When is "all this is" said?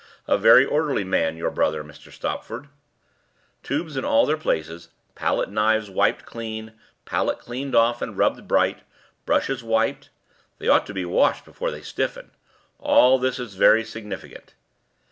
12.79-13.53